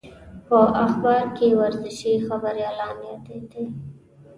په 0.47 0.59
اخبار 0.85 1.23
کې 1.37 1.47
ورزشي 1.61 2.13
خبریالان 2.27 2.97
یادېدو. 3.09 3.63